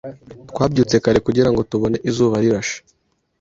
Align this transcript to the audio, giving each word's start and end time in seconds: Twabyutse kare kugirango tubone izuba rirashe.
Twabyutse 0.49 0.95
kare 1.03 1.19
kugirango 1.27 1.59
tubone 1.69 1.97
izuba 2.09 2.35
rirashe. 2.43 2.77